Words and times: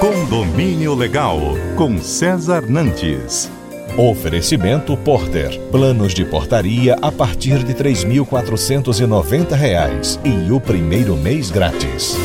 Condomínio 0.00 0.94
Legal, 0.94 1.38
com 1.76 2.00
César 2.00 2.66
Nantes. 2.66 3.50
Oferecimento 3.98 4.96
Porter. 4.96 5.60
Planos 5.70 6.14
de 6.14 6.24
portaria 6.24 6.96
a 7.02 7.12
partir 7.12 7.62
de 7.62 7.74
R$ 7.74 7.84
3.490 7.84 10.18
e 10.24 10.50
o 10.50 10.58
primeiro 10.58 11.18
mês 11.18 11.50
grátis. 11.50 12.16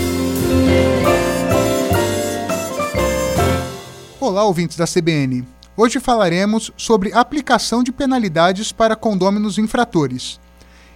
Olá, 4.22 4.46
ouvintes 4.46 4.78
da 4.78 4.88
CBN. 4.88 5.46
Hoje 5.76 6.00
falaremos 6.00 6.72
sobre 6.78 7.12
aplicação 7.12 7.84
de 7.84 7.92
penalidades 7.92 8.72
para 8.72 8.96
condôminos 8.96 9.58
infratores. 9.58 10.40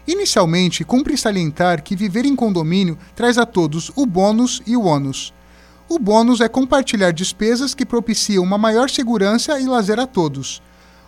Inicialmente, 0.07 0.85
cumpre 0.85 1.17
salientar 1.17 1.83
que 1.83 1.93
viver 1.93 2.23
em 2.23 2.37
condomínio 2.37 2.97
traz 3.13 3.37
a 3.37 3.45
todos 3.45 3.91
o 3.97 4.05
bônus 4.05 4.61
e 4.65 4.77
o 4.77 4.85
ônus. 4.85 5.33
O 5.89 5.97
bônus 5.97 6.39
é 6.39 6.47
compartilhar 6.47 7.09
despesas 7.09 7.73
que 7.73 7.83
propiciam 7.83 8.43
uma 8.43 8.59
maior 8.59 8.91
segurança 8.91 9.59
e 9.59 9.65
lazer 9.65 9.99
a 9.99 10.05
todos. 10.05 10.61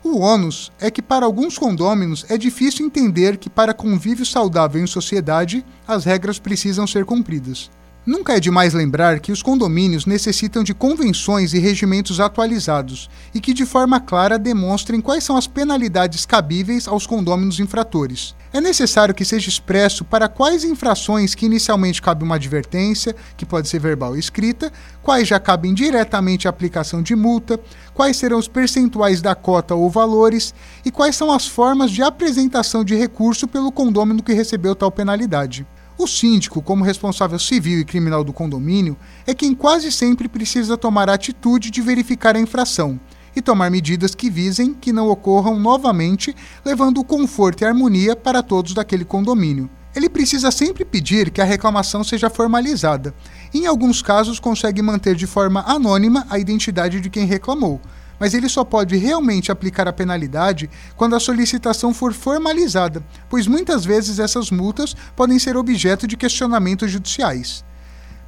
O 0.04 0.18
ônus 0.18 0.72
é 0.80 0.90
que, 0.90 1.04
para 1.04 1.24
alguns 1.24 1.56
condôminos, 1.56 2.26
é 2.28 2.36
difícil 2.36 2.84
entender 2.84 3.38
que, 3.38 3.48
para 3.48 3.76
convívio 3.76 4.26
saudável 4.26 4.82
em 4.82 4.88
sociedade, 4.88 5.64
as 5.88 6.04
regras 6.04 6.40
precisam 6.40 6.88
ser 6.88 7.06
cumpridas. 7.06 7.70
Nunca 8.04 8.34
é 8.34 8.40
demais 8.40 8.74
lembrar 8.74 9.20
que 9.20 9.32
os 9.32 9.44
condomínios 9.44 10.08
necessitam 10.08 10.64
de 10.64 10.74
convenções 10.74 11.54
e 11.54 11.60
regimentos 11.60 12.20
atualizados 12.20 13.08
e 13.32 13.40
que, 13.40 13.54
de 13.54 13.64
forma 13.64 14.00
clara, 14.00 14.40
demonstrem 14.40 15.00
quais 15.00 15.24
são 15.24 15.38
as 15.38 15.46
penalidades 15.46 16.26
cabíveis 16.26 16.88
aos 16.88 17.06
condôminos 17.06 17.60
infratores. 17.60 18.34
É 18.52 18.60
necessário 18.60 19.14
que 19.14 19.24
seja 19.24 19.48
expresso 19.48 20.04
para 20.04 20.28
quais 20.28 20.64
infrações 20.64 21.36
que 21.36 21.46
inicialmente 21.46 22.02
cabe 22.02 22.24
uma 22.24 22.36
advertência, 22.36 23.16
que 23.38 23.46
pode 23.46 23.70
ser 23.70 23.80
verbal 23.80 24.10
ou 24.10 24.18
escrita, 24.18 24.74
quais 25.04 25.28
já 25.28 25.40
cabem 25.40 25.72
diretamente 25.72 26.48
a 26.48 26.50
aplicação 26.50 27.04
de 27.04 27.16
multa, 27.16 27.60
quais 27.94 28.18
serão 28.18 28.40
os 28.40 28.48
percentuais 28.48 29.22
da 29.22 29.36
cota 29.36 29.76
ou 29.76 29.92
valores 29.92 30.56
e 30.84 30.90
quais 30.90 31.16
são 31.16 31.32
as 31.32 31.46
formas 31.46 31.92
de 31.92 32.02
apresentação 32.02 32.84
de 32.84 32.96
recurso 32.96 33.48
pelo 33.48 33.72
condômino 33.72 34.24
que 34.24 34.34
recebeu 34.34 34.74
tal 34.74 34.92
penalidade. 34.92 35.68
O 36.02 36.08
síndico, 36.08 36.64
como 36.64 36.84
responsável 36.84 37.38
civil 37.38 37.80
e 37.80 37.86
criminal 37.86 38.24
do 38.24 38.34
condomínio, 38.34 38.98
é 39.28 39.36
quem 39.36 39.54
quase 39.54 39.92
sempre 39.92 40.28
precisa 40.28 40.76
tomar 40.76 41.08
a 41.08 41.14
atitude 41.14 41.70
de 41.70 41.80
verificar 41.80 42.36
a 42.36 42.40
infração 42.40 43.00
e 43.36 43.40
tomar 43.40 43.70
medidas 43.70 44.16
que 44.16 44.28
visem 44.28 44.74
que 44.74 44.92
não 44.92 45.10
ocorram 45.10 45.60
novamente, 45.60 46.36
levando 46.66 47.04
conforto 47.04 47.62
e 47.62 47.66
harmonia 47.66 48.16
para 48.16 48.42
todos 48.42 48.74
daquele 48.74 49.06
condomínio. 49.06 49.70
Ele 49.96 50.10
precisa 50.10 50.50
sempre 50.50 50.84
pedir 50.84 51.30
que 51.30 51.40
a 51.40 51.46
reclamação 51.46 52.04
seja 52.04 52.32
formalizada. 52.32 53.14
Em 53.54 53.68
alguns 53.68 54.02
casos, 54.02 54.40
consegue 54.40 54.82
manter 54.82 55.14
de 55.14 55.28
forma 55.28 55.64
anônima 55.68 56.26
a 56.32 56.40
identidade 56.40 57.00
de 57.00 57.12
quem 57.12 57.28
reclamou, 57.28 57.80
mas 58.22 58.36
ele 58.36 58.48
só 58.48 58.64
pode 58.64 58.96
realmente 58.98 59.52
aplicar 59.52 59.88
a 59.88 59.92
penalidade 59.92 60.70
quando 60.96 61.16
a 61.16 61.20
solicitação 61.20 61.92
for 61.92 62.14
formalizada, 62.14 63.04
pois 63.28 63.48
muitas 63.48 63.84
vezes 63.84 64.20
essas 64.20 64.52
multas 64.52 64.96
podem 65.16 65.40
ser 65.40 65.58
objeto 65.58 66.06
de 66.06 66.16
questionamentos 66.16 66.92
judiciais. 66.92 67.66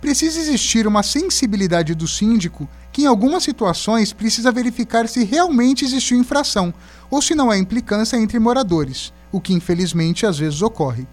Precisa 0.02 0.40
existir 0.40 0.88
uma 0.88 1.04
sensibilidade 1.04 1.94
do 1.94 2.08
síndico 2.08 2.68
que, 2.92 3.04
em 3.04 3.06
algumas 3.06 3.44
situações, 3.44 4.12
precisa 4.12 4.52
verificar 4.52 5.08
se 5.08 5.24
realmente 5.24 5.86
existiu 5.86 6.18
infração 6.18 6.74
ou 7.12 7.22
se 7.22 7.36
não 7.36 7.52
há 7.52 7.58
implicância 7.60 8.18
entre 8.18 8.40
moradores, 8.40 9.14
o 9.32 9.40
que 9.40 9.54
infelizmente 9.54 10.26
às 10.26 10.40
vezes 10.40 10.64
ocorre. 10.64 11.08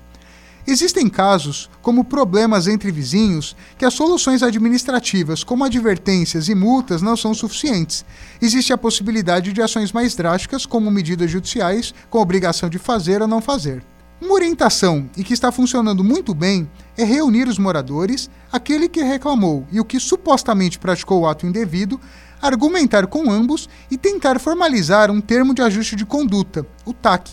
Existem 0.70 1.08
casos, 1.08 1.68
como 1.82 2.04
problemas 2.04 2.68
entre 2.68 2.92
vizinhos, 2.92 3.56
que 3.76 3.84
as 3.84 3.92
soluções 3.92 4.40
administrativas, 4.40 5.42
como 5.42 5.64
advertências 5.64 6.48
e 6.48 6.54
multas, 6.54 7.02
não 7.02 7.16
são 7.16 7.34
suficientes. 7.34 8.04
Existe 8.40 8.72
a 8.72 8.78
possibilidade 8.78 9.52
de 9.52 9.60
ações 9.60 9.90
mais 9.90 10.14
drásticas, 10.14 10.64
como 10.64 10.88
medidas 10.88 11.28
judiciais, 11.28 11.92
com 12.08 12.20
obrigação 12.20 12.68
de 12.68 12.78
fazer 12.78 13.20
ou 13.20 13.27
não 13.27 13.40
fazer. 13.40 13.83
Uma 14.20 14.34
orientação, 14.34 15.11
e 15.17 15.24
que 15.24 15.34
está 15.34 15.50
funcionando 15.50 16.05
muito 16.05 16.33
bem, 16.33 16.70
é 16.96 17.02
reunir 17.02 17.48
os 17.48 17.58
moradores, 17.58 18.30
aquele 18.52 18.89
que 18.89 19.02
reclamou 19.02 19.66
e 19.72 19.80
o 19.80 19.84
que 19.84 19.98
supostamente 19.98 20.78
praticou 20.78 21.22
o 21.22 21.27
ato 21.27 21.48
indevido, 21.48 22.00
argumentar 22.40 23.08
com 23.08 23.28
ambos 23.28 23.68
e 23.90 23.98
tentar 23.98 24.39
formalizar 24.39 25.11
um 25.11 25.20
termo 25.20 25.52
de 25.52 25.62
ajuste 25.62 25.96
de 25.96 26.06
conduta, 26.06 26.64
o 26.84 26.92
TAC. 26.92 27.33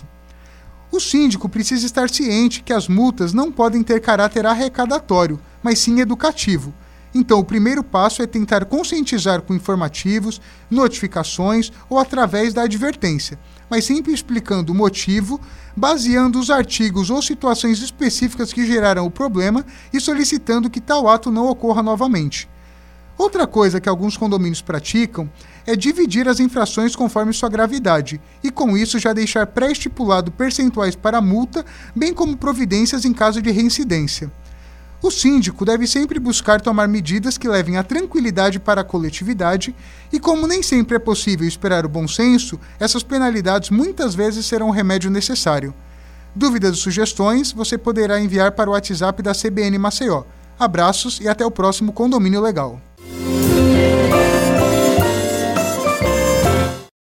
O 0.91 0.99
síndico 0.99 1.49
precisa 1.49 1.85
estar 1.85 2.09
ciente 2.09 2.63
que 2.63 2.71
as 2.71 2.87
multas 2.87 3.33
não 3.33 3.51
podem 3.51 3.83
ter 3.83 3.99
caráter 3.99 4.45
arrecadatório, 4.45 5.39
mas 5.61 5.79
sim 5.79 5.99
educativo. 5.99 6.73
Então, 7.13 7.39
o 7.39 7.43
primeiro 7.43 7.83
passo 7.83 8.21
é 8.21 8.27
tentar 8.27 8.65
conscientizar 8.65 9.41
com 9.41 9.53
informativos, 9.53 10.39
notificações 10.69 11.71
ou 11.89 11.99
através 11.99 12.53
da 12.53 12.63
advertência, 12.63 13.39
mas 13.69 13.85
sempre 13.85 14.13
explicando 14.13 14.71
o 14.71 14.75
motivo, 14.75 15.41
baseando 15.75 16.39
os 16.39 16.49
artigos 16.49 17.09
ou 17.09 17.21
situações 17.21 17.81
específicas 17.81 18.53
que 18.53 18.65
geraram 18.65 19.05
o 19.05 19.11
problema 19.11 19.65
e 19.91 19.99
solicitando 19.99 20.69
que 20.69 20.81
tal 20.81 21.07
ato 21.07 21.31
não 21.31 21.47
ocorra 21.47 21.81
novamente. 21.81 22.47
Outra 23.17 23.47
coisa 23.47 23.81
que 23.81 23.89
alguns 23.89 24.15
condomínios 24.15 24.61
praticam 24.61 25.29
é 25.65 25.75
dividir 25.75 26.27
as 26.27 26.39
infrações 26.39 26.95
conforme 26.95 27.33
sua 27.33 27.49
gravidade 27.49 28.21
e, 28.43 28.51
com 28.51 28.77
isso, 28.77 28.99
já 28.99 29.11
deixar 29.11 29.47
pré-estipulado 29.47 30.31
percentuais 30.31 30.95
para 30.95 31.17
a 31.17 31.21
multa, 31.21 31.65
bem 31.95 32.13
como 32.13 32.37
providências 32.37 33.05
em 33.05 33.13
caso 33.13 33.41
de 33.41 33.49
reincidência. 33.49 34.31
O 35.01 35.11
síndico 35.11 35.65
deve 35.65 35.85
sempre 35.85 36.19
buscar 36.19 36.61
tomar 36.61 36.87
medidas 36.87 37.37
que 37.37 37.47
levem 37.47 37.77
a 37.77 37.83
tranquilidade 37.83 38.59
para 38.59 38.81
a 38.81 38.83
coletividade, 38.83 39.75
e 40.11 40.19
como 40.19 40.47
nem 40.47 40.61
sempre 40.63 40.95
é 40.95 40.99
possível 40.99 41.47
esperar 41.47 41.85
o 41.85 41.89
bom 41.89 42.07
senso, 42.07 42.59
essas 42.79 43.03
penalidades 43.03 43.69
muitas 43.69 44.15
vezes 44.15 44.45
serão 44.45 44.69
o 44.69 44.71
remédio 44.71 45.11
necessário. 45.11 45.73
Dúvidas 46.35 46.77
e 46.77 46.79
sugestões 46.79 47.51
você 47.51 47.77
poderá 47.77 48.19
enviar 48.19 48.51
para 48.51 48.69
o 48.69 48.73
WhatsApp 48.73 49.21
da 49.23 49.33
CBN 49.33 49.77
Maceió. 49.77 50.23
Abraços 50.57 51.19
e 51.19 51.27
até 51.27 51.45
o 51.45 51.51
próximo 51.51 51.91
Condomínio 51.91 52.41
Legal. 52.41 52.81